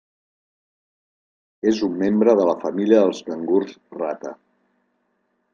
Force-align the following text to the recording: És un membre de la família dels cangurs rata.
És 1.73 1.83
un 1.89 1.93
membre 2.01 2.35
de 2.41 2.49
la 2.53 2.57
família 2.65 3.05
dels 3.05 3.23
cangurs 3.31 3.79
rata. 4.03 4.37